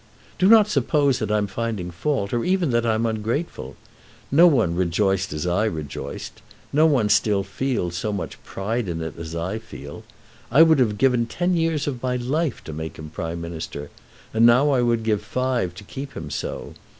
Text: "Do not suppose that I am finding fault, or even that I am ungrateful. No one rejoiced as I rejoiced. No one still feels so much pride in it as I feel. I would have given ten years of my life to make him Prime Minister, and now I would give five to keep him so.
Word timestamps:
"Do 0.39 0.47
not 0.49 0.67
suppose 0.67 1.19
that 1.19 1.29
I 1.29 1.37
am 1.37 1.45
finding 1.45 1.91
fault, 1.91 2.33
or 2.33 2.43
even 2.43 2.71
that 2.71 2.87
I 2.87 2.95
am 2.95 3.05
ungrateful. 3.05 3.75
No 4.31 4.47
one 4.47 4.73
rejoiced 4.73 5.31
as 5.31 5.45
I 5.45 5.65
rejoiced. 5.65 6.41
No 6.73 6.87
one 6.87 7.07
still 7.07 7.43
feels 7.43 7.97
so 7.97 8.11
much 8.11 8.43
pride 8.43 8.89
in 8.89 9.03
it 9.03 9.15
as 9.19 9.35
I 9.35 9.59
feel. 9.59 10.03
I 10.51 10.63
would 10.63 10.79
have 10.79 10.97
given 10.97 11.27
ten 11.27 11.55
years 11.55 11.85
of 11.85 12.01
my 12.01 12.15
life 12.15 12.63
to 12.63 12.73
make 12.73 12.97
him 12.97 13.11
Prime 13.11 13.41
Minister, 13.41 13.91
and 14.33 14.43
now 14.43 14.71
I 14.71 14.81
would 14.81 15.03
give 15.03 15.21
five 15.21 15.75
to 15.75 15.83
keep 15.83 16.13
him 16.15 16.31
so. 16.31 16.73